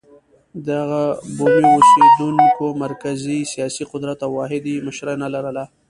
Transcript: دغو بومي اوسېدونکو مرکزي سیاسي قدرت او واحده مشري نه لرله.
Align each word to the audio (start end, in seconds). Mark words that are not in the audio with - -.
دغو 0.67 1.03
بومي 1.35 1.69
اوسېدونکو 1.75 2.65
مرکزي 2.83 3.39
سیاسي 3.53 3.83
قدرت 3.91 4.19
او 4.25 4.31
واحده 4.39 4.73
مشري 4.87 5.13
نه 5.23 5.27
لرله. 5.33 5.63